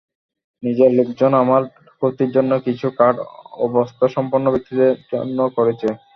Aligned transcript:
নিজের 0.63 0.91
লোকজনই 0.97 1.41
আমার 1.43 1.61
ক্ষতির 1.91 2.29
জন্য 2.35 2.51
কিছু 2.65 2.87
কার্ড 2.99 3.17
অবস্থাসম্পন্ন 3.65 4.45
ব্যক্তিদের 4.53 4.91
জন্য 5.11 5.37
করেছে। 5.57 5.87